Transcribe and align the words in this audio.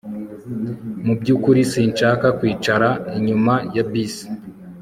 Mu 1.05 1.13
byukuri 1.19 1.61
sinshaka 1.71 2.27
kwicara 2.37 2.87
inyuma 3.17 3.53
ya 3.75 3.83
bisi 3.91 4.27